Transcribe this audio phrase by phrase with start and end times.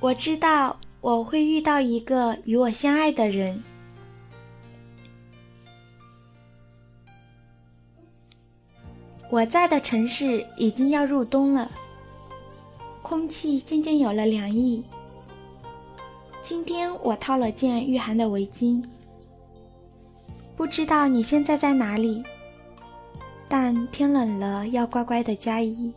[0.00, 3.62] 我知道我会遇到一个与我相爱的人。
[9.28, 11.70] 我在的城市已经要入冬了，
[13.02, 14.82] 空气渐渐有了凉意。
[16.40, 18.82] 今天我套了件御寒的围巾，
[20.56, 22.24] 不知道你现在在哪里，
[23.46, 25.92] 但天冷了要乖乖的加衣。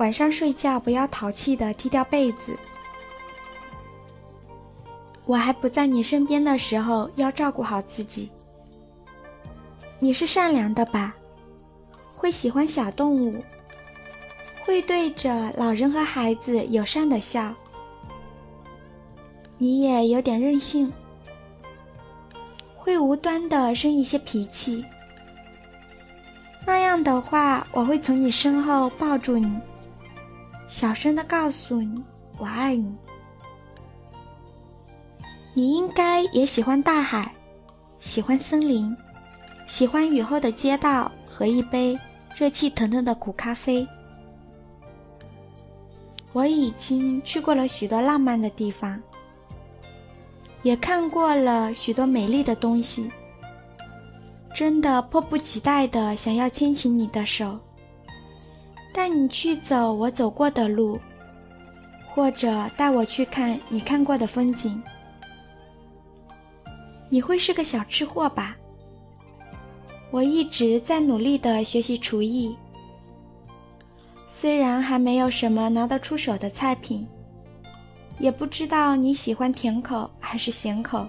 [0.00, 2.56] 晚上睡觉不要淘气的踢掉被子。
[5.26, 8.30] 我还不在你身边的时候，要照顾好自己。
[9.98, 11.14] 你是善良的吧？
[12.14, 13.44] 会喜欢小动物，
[14.64, 17.54] 会对着老人和孩子友善的笑。
[19.58, 20.90] 你也有点任性，
[22.74, 24.82] 会无端的生一些脾气。
[26.66, 29.60] 那样的话，我会从你身后抱住你，
[30.70, 32.02] 小声的告诉你
[32.38, 32.96] 我爱你。
[35.52, 37.30] 你应该也喜欢大海，
[37.98, 38.96] 喜欢森林，
[39.66, 41.98] 喜欢雨后的街道和一杯。
[42.36, 43.86] 热气腾腾的苦咖啡。
[46.32, 48.98] 我已经去过了许多浪漫的地方，
[50.62, 53.10] 也看过了许多美丽的东西。
[54.54, 57.58] 真的迫不及待的想要牵起你的手，
[58.92, 60.98] 带你去走我走过的路，
[62.06, 64.82] 或者带我去看你看过的风景。
[67.08, 68.56] 你会是个小吃货吧？
[70.10, 72.56] 我一直在努力的学习厨艺，
[74.28, 77.06] 虽然还没有什么拿得出手的菜品，
[78.18, 81.06] 也不知道你喜欢甜口还是咸口。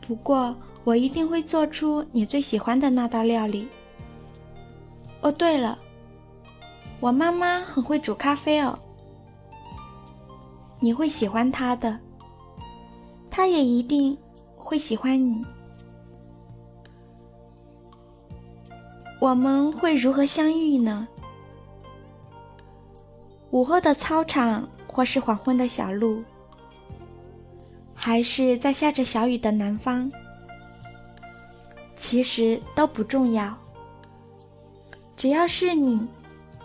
[0.00, 0.54] 不过
[0.84, 3.68] 我一定会做出你最喜欢的那道料理。
[5.22, 5.78] 哦，对了，
[7.00, 8.78] 我妈妈很会煮咖啡哦，
[10.80, 11.98] 你会喜欢她的，
[13.30, 14.16] 她也一定
[14.54, 15.42] 会喜欢你。
[19.18, 21.08] 我们会如何相遇呢？
[23.50, 26.22] 午后的操场，或是黄昏的小路，
[27.94, 30.10] 还是在下着小雨的南方？
[31.96, 33.56] 其实都不重要。
[35.16, 36.06] 只要是你，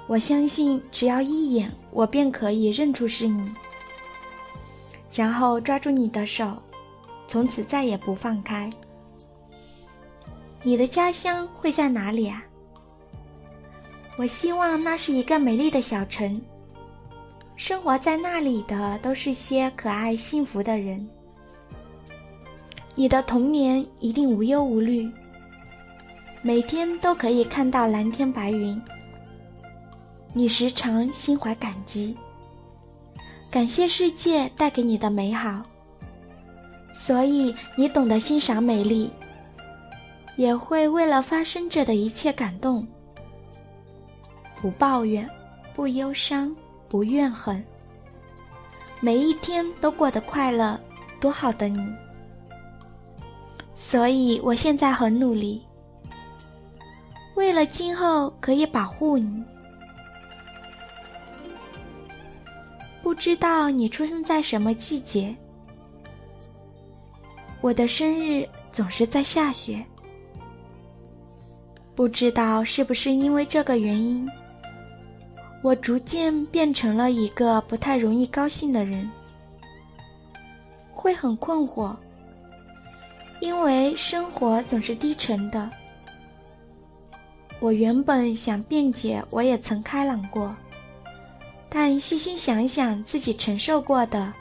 [0.08, 3.54] 我相信只要一眼，我便可以认出是你，
[5.12, 6.56] 然后抓住你的手，
[7.28, 8.70] 从此再也不放开。
[10.62, 12.44] 你的家乡会在哪里啊？
[14.18, 16.40] 我希望那是一个美丽的小城，
[17.56, 21.08] 生活在那里的都是些可爱幸福的人。
[22.94, 25.12] 你的童年一定无忧无虑，
[26.44, 28.80] 每天都可以看到蓝天白云。
[30.38, 32.13] 你时常心怀感激，
[33.50, 35.63] 感谢世界带给你的美好，
[36.91, 39.09] 所以你懂得欣赏美丽。
[40.35, 42.85] 也会为了发生着的一切感动，
[44.59, 45.25] 不抱怨，
[45.73, 46.53] 不忧伤，
[46.90, 47.63] 不怨恨，
[49.00, 50.78] 每一天都过得快乐，
[51.22, 51.79] 多好的你！
[53.73, 55.63] 所以我现在很努力，
[57.35, 59.41] 为了今后可以保护你。
[63.06, 65.36] 不知道你出生在什么季节？
[67.62, 69.86] 我的生日总是在下雪。
[71.94, 74.28] 不知道是不是因为这个原因，
[75.62, 79.08] 我逐渐变成了一个不太容易高兴的人，
[80.92, 81.96] 会很困惑，
[83.40, 85.70] 因为生活总是低沉的。
[87.60, 90.56] 我原本想辩解，我也曾开朗过，
[91.78, 94.31] 但细心想想自己承受过的，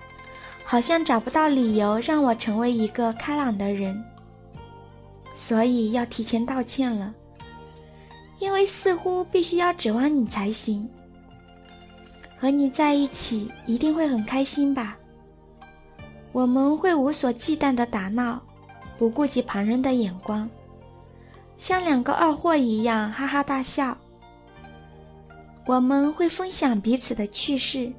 [0.64, 4.04] 好像找不到理由让我成为一个开朗的人，
[5.34, 7.12] 所以要提前道歉了。
[8.38, 10.88] 因为似乎必须要指望你才行。
[12.38, 14.96] 和你在一起一定会很开心吧？
[16.30, 18.40] 我们会无所忌惮的打闹，
[18.96, 20.48] 不顾及旁人的眼光，
[21.58, 23.98] 像两个二货一样哈哈大笑。
[25.66, 27.92] 我们会分享彼此的趣事，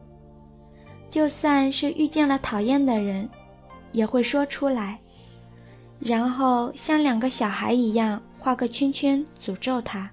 [1.09, 3.27] 就算是遇见了讨厌的人，
[3.91, 4.99] 也会说出来，
[5.99, 10.11] 然后像两个小孩一样画个圈圈诅咒他。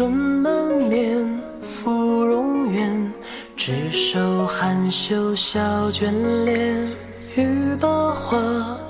[0.00, 0.50] 春满
[0.88, 1.14] 面，
[1.60, 1.90] 芙
[2.24, 3.12] 蓉远，
[3.54, 5.60] 执手含羞笑
[5.90, 6.10] 眷
[6.46, 6.74] 恋。
[7.36, 8.38] 欲把花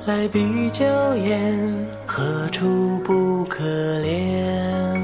[0.06, 0.84] 来比娇
[1.16, 1.58] 艳，
[2.06, 5.02] 何处不可怜？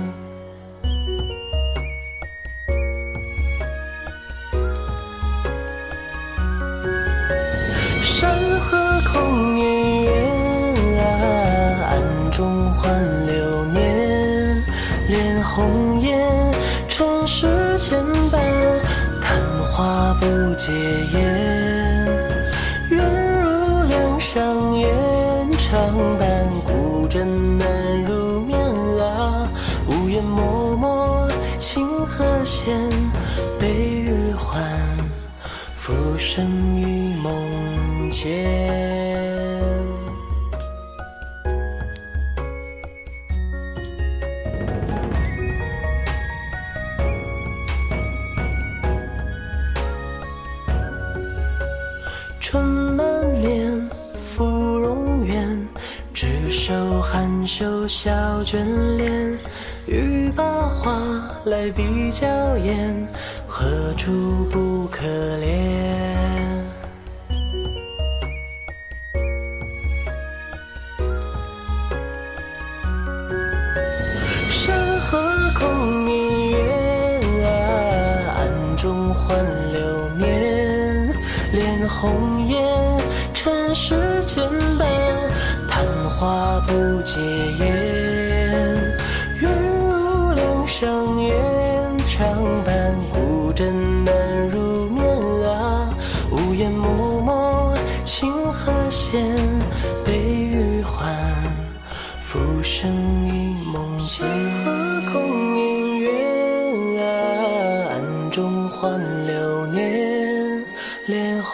[8.00, 8.30] 山
[8.60, 8.78] 河
[9.12, 9.84] 空烟
[10.84, 14.06] 远啊，暗中换流年。
[15.08, 15.95] 脸红
[19.76, 20.72] 花不解
[21.12, 21.22] 烟。
[22.88, 24.88] 月如两相厌，
[25.58, 28.58] 长伴孤枕难入眠
[28.98, 29.46] 啊。
[29.86, 31.28] 无言默默，
[31.58, 32.74] 情何限？
[33.60, 34.62] 悲与欢，
[35.76, 38.65] 浮生一梦间。
[57.96, 58.12] 笑
[58.44, 58.58] 眷
[58.98, 59.38] 恋。
[59.86, 61.00] 欲把花
[61.46, 62.26] 来比娇
[62.58, 63.08] 艳，
[63.48, 63.64] 何
[63.96, 65.06] 处不可
[65.38, 65.46] 怜？
[74.50, 75.18] 山河
[75.58, 76.20] 空烟
[77.38, 79.38] 远啊，暗中换
[79.72, 81.14] 流年。
[81.50, 82.60] 恋红颜，
[83.32, 84.44] 尘世牵
[84.78, 84.84] 绊，
[85.66, 87.18] 昙花不解
[87.58, 87.75] 烟。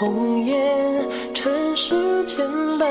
[0.03, 0.59] 红颜，
[1.33, 2.45] 尘世牵
[2.77, 2.85] 绊，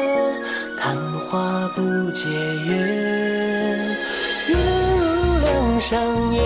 [0.79, 1.81] 昙花不
[2.11, 3.97] 解烟。
[4.47, 4.57] 愿
[4.97, 6.41] 如两相厌，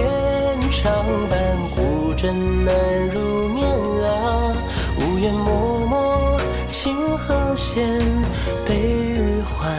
[0.71, 1.39] 长伴
[1.75, 2.33] 孤枕
[2.65, 2.73] 难
[3.09, 3.63] 入眠
[4.09, 4.55] 啊。
[4.97, 6.39] 无言脉脉，
[6.71, 7.87] 情何限？
[8.67, 9.71] 悲与欢，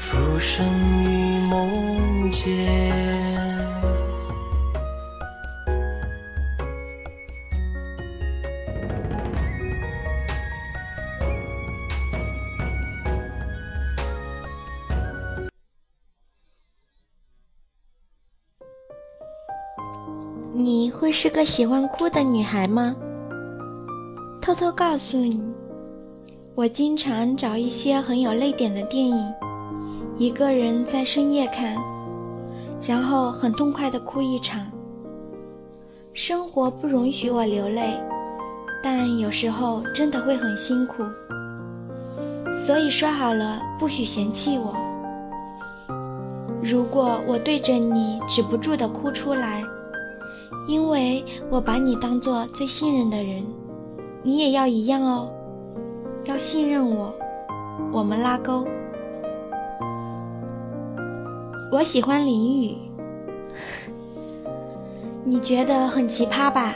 [0.00, 0.66] 浮生
[1.04, 3.27] 一梦间。
[21.08, 22.94] 会是个喜欢哭的女孩吗？
[24.42, 25.42] 偷偷告诉你，
[26.54, 29.34] 我经常找一些很有泪点的电影，
[30.18, 31.74] 一个人在深夜看，
[32.86, 34.60] 然后很痛快的哭一场。
[36.12, 37.98] 生活不容许我流泪，
[38.82, 41.02] 但有时候真的会很辛苦，
[42.54, 44.74] 所以说好了，不许嫌弃我。
[46.62, 49.64] 如果我对着你止不住的哭出来，
[50.68, 53.42] 因为我把你当做最信任的人，
[54.22, 55.30] 你也要一样哦，
[56.26, 57.12] 要信任我，
[57.90, 58.66] 我们拉钩。
[61.72, 62.76] 我喜欢淋雨，
[65.24, 66.74] 你觉得很奇葩吧？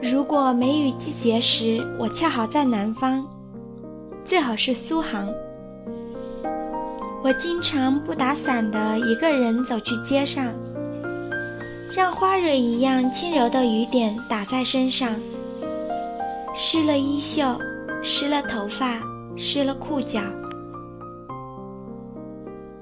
[0.00, 3.26] 如果梅雨季节时，我恰好在南方，
[4.24, 5.28] 最好是苏杭。
[7.24, 10.52] 我经常不打伞的一个人走去街上。
[11.94, 15.14] 让花蕊一样轻柔的雨点打在身上，
[16.54, 17.44] 湿了衣袖，
[18.02, 18.98] 湿了头发，
[19.36, 20.18] 湿了裤脚。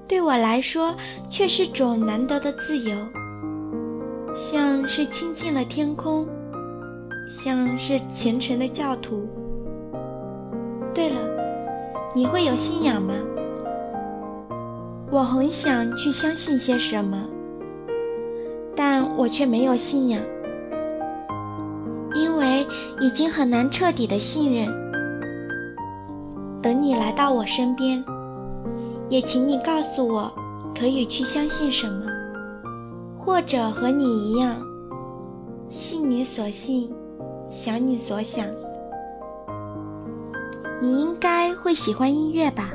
[0.06, 0.94] 对我来说，
[1.28, 2.96] 却是种难得的自由，
[4.36, 6.24] 像是亲近了天空，
[7.28, 9.28] 像是虔诚的教徒。
[10.94, 11.16] 对了，
[12.14, 13.14] 你会有信仰吗？
[15.10, 17.26] 我很想去相信些什么。
[18.82, 20.18] 但我却没有信仰，
[22.14, 22.66] 因为
[22.98, 24.66] 已经很难彻底的信任。
[26.62, 28.02] 等你来到我身边，
[29.10, 30.32] 也请你告诉我，
[30.74, 32.06] 可以去相信什么，
[33.18, 34.56] 或者和你一样，
[35.68, 36.90] 信你所信，
[37.50, 38.46] 想你所想。
[40.80, 42.70] 你应该会喜欢音乐吧？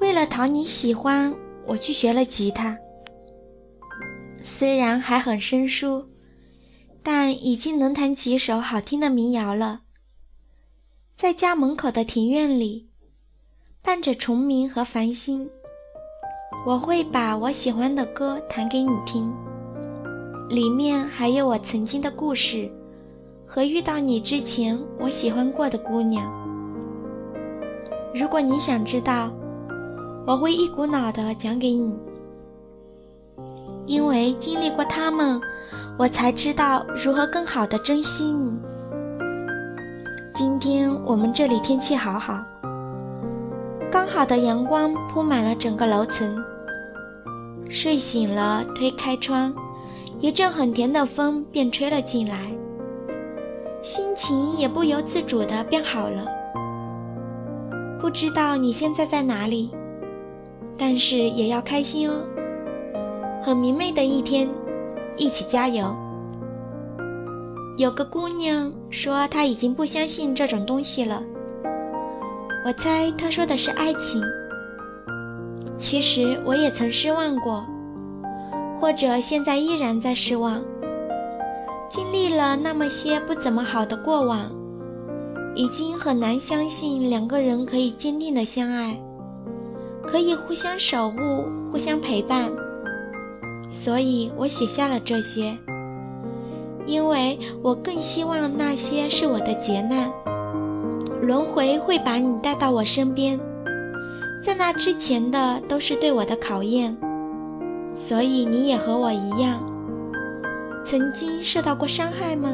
[0.00, 1.32] 为了讨你喜欢，
[1.68, 2.76] 我去学了吉他。
[4.46, 6.04] 虽然还很生疏，
[7.02, 9.80] 但已经能弹几首好听的民谣了。
[11.16, 12.90] 在家门口的庭院里，
[13.80, 15.48] 伴着虫鸣和繁星，
[16.66, 19.32] 我会把我喜欢的歌弹给你听。
[20.50, 22.70] 里面还有我曾经的故事，
[23.46, 26.30] 和遇到你之前我喜欢过的姑娘。
[28.14, 29.32] 如果你想知道，
[30.26, 31.96] 我会一股脑的讲给你，
[33.86, 35.40] 因为经历过他们，
[35.98, 38.52] 我才知道如何更好的珍惜你。
[40.34, 42.44] 今天我们这里天气好好，
[43.90, 46.42] 刚好的阳光铺满了整个楼层。
[47.68, 49.54] 睡醒了，推开窗，
[50.20, 52.52] 一阵很甜的风便吹了进来，
[53.82, 56.26] 心情也不由自主的变好了。
[58.00, 59.70] 不知道你现在在哪里，
[60.76, 62.14] 但是也要开心哦。
[63.44, 64.48] 很明媚的一天，
[65.18, 65.94] 一起加油。
[67.76, 71.22] 有个姑娘说她已经不相信这种东西了，
[72.64, 74.22] 我猜她说的是爱情。
[75.76, 77.66] 其实我也曾失望过，
[78.80, 80.62] 或者现在依然在失望。
[81.90, 84.50] 经历了那么些不怎么好的过往，
[85.54, 88.98] 已经很难相信两个人可以坚定的相爱，
[90.06, 92.50] 可以互相守护、互相陪伴。
[93.74, 95.58] 所以我写下了这些。
[96.86, 100.08] 因为我更希望那些是我的劫难，
[101.20, 103.40] 轮回会把你带到我身边，
[104.40, 106.96] 在那之前的都是对我的考验，
[107.92, 109.60] 所以你也和我一样，
[110.84, 112.50] 曾经受到过伤害吗？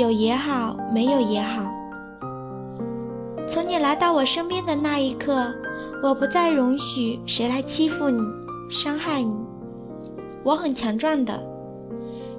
[0.00, 1.62] 有也好，没有也好。
[3.46, 5.54] 从你来到我身边的那一刻，
[6.02, 8.20] 我不再容许谁来欺负你、
[8.68, 9.32] 伤害你，
[10.46, 11.42] 我很强壮的。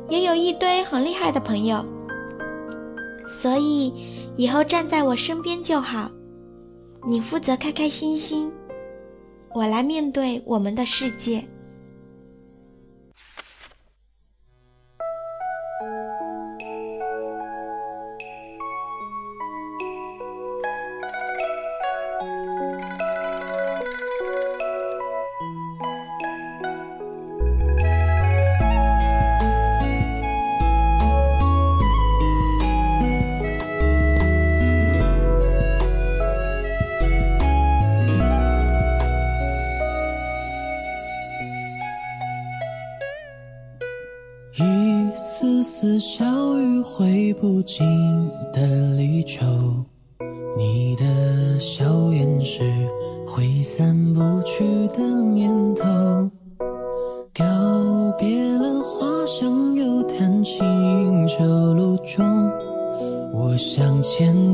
[0.09, 1.83] 也有一堆很厉害的朋友，
[3.27, 3.93] 所以
[4.37, 6.09] 以后站在我身边就好。
[7.05, 8.49] 你负责开开心心，
[9.53, 11.45] 我来面对我们的世界。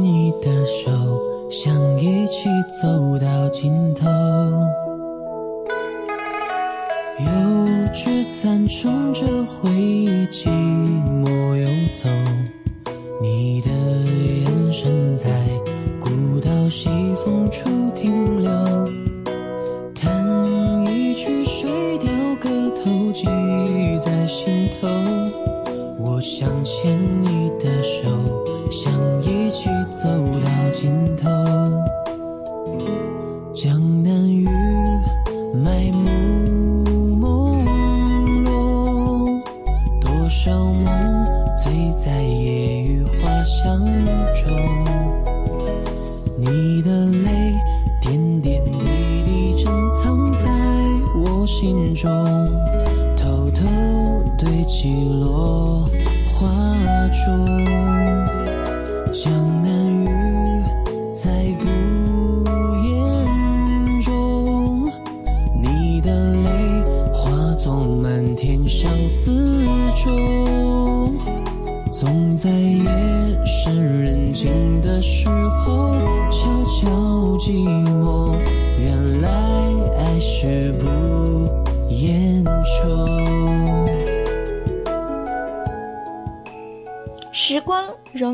[0.03, 0.91] 你的手，
[1.49, 2.49] 想一起
[2.81, 4.05] 走到尽头。
[7.19, 10.49] 油纸伞撑着回忆，寂
[11.23, 12.09] 寞游走。
[35.63, 36.12] 埋木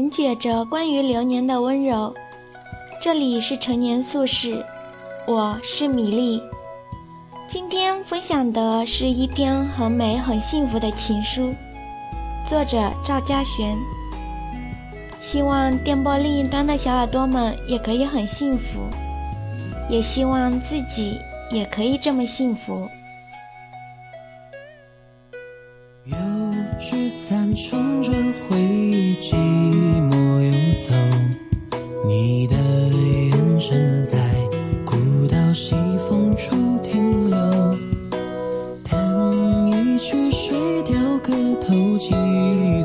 [0.10, 2.14] 解着关于流年的温柔。
[3.02, 4.66] 这里是陈年素世，
[5.28, 6.42] 我是米粒。
[7.48, 11.54] 今天分享的是一篇很美很幸福的情书，
[12.48, 13.78] 作者赵家璇。
[15.22, 18.80] 希望电波另一端的小耳朵们也可以很幸福，
[19.90, 21.20] 也希望自己
[21.52, 22.90] 也可以这么幸福。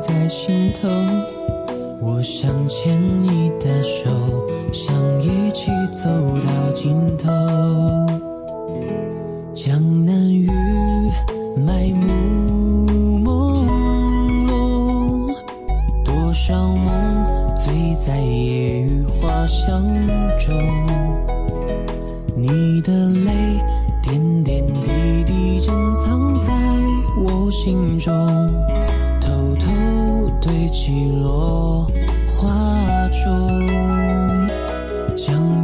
[0.07, 0.87] 在心头。
[1.99, 6.07] 我想牵你的手，想一起走
[6.45, 8.14] 到尽头。
[33.25, 34.45] 中。
[35.15, 35.54] 江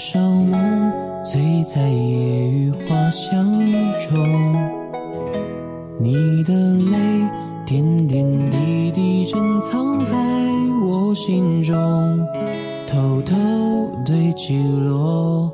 [0.00, 0.90] 少梦
[1.22, 3.44] 醉在夜雨花香
[3.98, 4.16] 中。
[5.98, 6.96] 你的泪
[7.66, 9.38] 点点滴滴珍
[9.70, 10.16] 藏在
[10.88, 11.76] 我心中，
[12.86, 13.36] 偷偷
[14.06, 15.52] 堆积落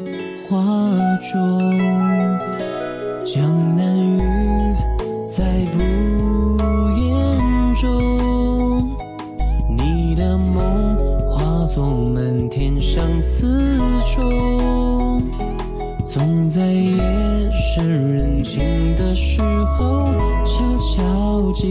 [0.49, 0.57] 花
[1.33, 1.76] 中。
[16.49, 18.63] 在夜深人静
[18.95, 21.67] 的时候，悄悄寂